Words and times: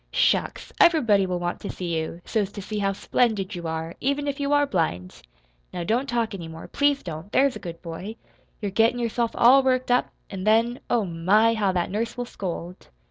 "Shucks! 0.11 0.73
Everybody 0.81 1.27
will 1.27 1.37
want 1.37 1.59
to 1.59 1.69
see 1.69 1.95
you, 1.95 2.21
so's 2.25 2.51
to 2.53 2.61
see 2.63 2.79
how 2.79 2.91
splendid 2.93 3.53
you 3.53 3.67
are, 3.67 3.93
even 4.01 4.27
if 4.27 4.39
you 4.39 4.51
are 4.51 4.65
blind. 4.65 5.21
Now 5.71 5.83
don't 5.83 6.09
talk 6.09 6.33
any 6.33 6.47
more 6.47 6.67
please 6.67 7.03
don't; 7.03 7.31
there's 7.31 7.55
a 7.55 7.59
good 7.59 7.83
boy. 7.83 8.15
You're 8.63 8.71
gettin' 8.71 8.97
yourself 8.97 9.29
all 9.35 9.61
worked 9.61 9.91
up, 9.91 10.09
an' 10.31 10.43
then, 10.43 10.79
oh, 10.89 11.05
my, 11.05 11.53
how 11.53 11.71
that 11.73 11.91
nurse 11.91 12.17
will 12.17 12.25
scold!" 12.25 12.87